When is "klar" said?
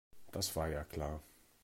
0.83-1.21